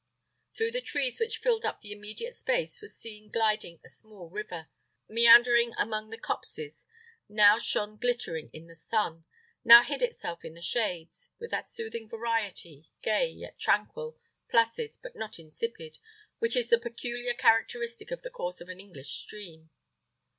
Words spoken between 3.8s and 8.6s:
a small river, that, meandering amongst the copses, now shone glittering